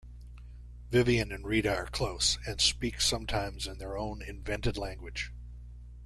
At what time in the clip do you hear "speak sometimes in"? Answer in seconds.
2.59-3.77